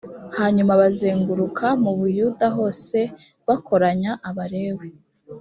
hanyuma 0.37 0.79
bazenguruka 0.81 1.65
mu 1.83 1.91
buyuda 1.99 2.45
hose 2.57 2.97
bakoranya 3.47 4.11
abalewi. 4.29 4.87